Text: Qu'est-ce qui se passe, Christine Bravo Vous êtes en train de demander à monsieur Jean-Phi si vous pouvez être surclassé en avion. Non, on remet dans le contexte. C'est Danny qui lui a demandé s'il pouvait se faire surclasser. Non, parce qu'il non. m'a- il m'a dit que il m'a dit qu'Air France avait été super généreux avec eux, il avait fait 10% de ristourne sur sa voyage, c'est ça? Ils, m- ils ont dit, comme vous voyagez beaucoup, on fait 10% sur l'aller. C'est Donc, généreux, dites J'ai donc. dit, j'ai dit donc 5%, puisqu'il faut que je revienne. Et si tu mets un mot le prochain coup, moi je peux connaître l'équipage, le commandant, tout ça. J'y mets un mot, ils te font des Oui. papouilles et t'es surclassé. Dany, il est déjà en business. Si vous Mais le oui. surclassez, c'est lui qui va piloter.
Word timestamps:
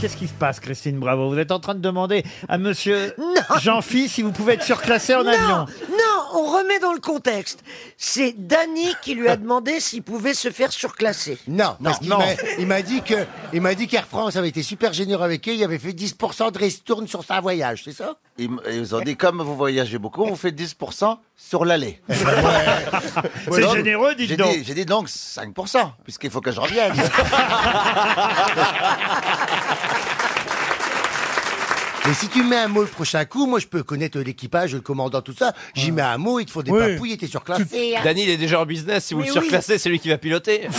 Qu'est-ce 0.00 0.16
qui 0.16 0.28
se 0.28 0.32
passe, 0.32 0.60
Christine 0.60 0.98
Bravo 1.00 1.28
Vous 1.28 1.38
êtes 1.38 1.50
en 1.50 1.58
train 1.58 1.74
de 1.74 1.80
demander 1.80 2.22
à 2.48 2.56
monsieur 2.56 3.16
Jean-Phi 3.60 4.08
si 4.08 4.22
vous 4.22 4.30
pouvez 4.30 4.52
être 4.54 4.62
surclassé 4.62 5.12
en 5.16 5.26
avion. 5.26 5.66
Non, 5.90 6.24
on 6.34 6.44
remet 6.56 6.78
dans 6.78 6.92
le 6.92 7.00
contexte. 7.00 7.64
C'est 7.96 8.34
Danny 8.38 8.94
qui 9.02 9.16
lui 9.16 9.28
a 9.28 9.36
demandé 9.36 9.80
s'il 9.80 10.04
pouvait 10.04 10.34
se 10.34 10.50
faire 10.52 10.70
surclasser. 10.70 11.38
Non, 11.48 11.74
parce 11.82 11.98
qu'il 11.98 12.10
non. 12.10 12.18
m'a- 12.18 12.26
il 12.60 12.66
m'a 12.68 12.82
dit 12.82 13.02
que 13.02 13.26
il 13.52 13.60
m'a 13.60 13.74
dit 13.74 13.88
qu'Air 13.88 14.06
France 14.06 14.36
avait 14.36 14.48
été 14.50 14.62
super 14.62 14.92
généreux 14.92 15.24
avec 15.24 15.48
eux, 15.48 15.52
il 15.54 15.64
avait 15.64 15.78
fait 15.80 15.92
10% 15.92 16.52
de 16.52 16.58
ristourne 16.58 17.08
sur 17.08 17.24
sa 17.24 17.40
voyage, 17.40 17.82
c'est 17.84 17.92
ça? 17.92 18.14
Ils, 18.38 18.44
m- 18.46 18.60
ils 18.70 18.94
ont 18.94 19.00
dit, 19.00 19.16
comme 19.16 19.42
vous 19.42 19.56
voyagez 19.56 19.98
beaucoup, 19.98 20.22
on 20.22 20.36
fait 20.36 20.52
10% 20.52 21.16
sur 21.36 21.64
l'aller. 21.64 22.00
C'est 23.50 23.60
Donc, 23.60 23.76
généreux, 23.76 24.14
dites 24.16 24.28
J'ai 24.28 24.36
donc. 24.36 24.52
dit, 24.58 24.64
j'ai 24.64 24.74
dit 24.74 24.84
donc 24.84 25.08
5%, 25.08 25.90
puisqu'il 26.04 26.30
faut 26.30 26.40
que 26.40 26.50
je 26.52 26.60
revienne. 26.60 26.92
Et 32.10 32.14
si 32.14 32.26
tu 32.28 32.42
mets 32.42 32.56
un 32.56 32.68
mot 32.68 32.80
le 32.80 32.86
prochain 32.88 33.26
coup, 33.26 33.44
moi 33.46 33.58
je 33.58 33.66
peux 33.66 33.82
connaître 33.82 34.18
l'équipage, 34.18 34.72
le 34.72 34.80
commandant, 34.80 35.20
tout 35.20 35.34
ça. 35.38 35.52
J'y 35.74 35.92
mets 35.92 36.00
un 36.00 36.16
mot, 36.16 36.40
ils 36.40 36.46
te 36.46 36.50
font 36.52 36.62
des 36.62 36.70
Oui. 36.70 36.94
papouilles 36.94 37.12
et 37.12 37.18
t'es 37.18 37.26
surclassé. 37.26 37.96
Dany, 38.02 38.22
il 38.22 38.30
est 38.30 38.38
déjà 38.38 38.62
en 38.62 38.64
business. 38.64 39.04
Si 39.04 39.12
vous 39.12 39.20
Mais 39.20 39.26
le 39.26 39.32
oui. 39.34 39.40
surclassez, 39.40 39.76
c'est 39.76 39.90
lui 39.90 40.00
qui 40.00 40.08
va 40.08 40.16
piloter. 40.16 40.68